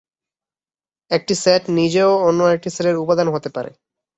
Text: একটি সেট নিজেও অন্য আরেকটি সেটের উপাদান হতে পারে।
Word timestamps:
একটি 1.11 1.33
সেট 1.35 1.63
নিজেও 1.77 2.11
অন্য 2.27 2.39
আরেকটি 2.43 2.69
সেটের 2.69 2.95
উপাদান 2.95 3.27
হতে 3.29 3.49
পারে। 3.55 3.71